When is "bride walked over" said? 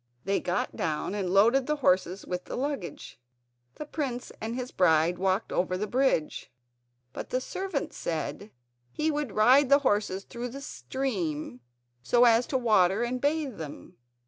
4.71-5.77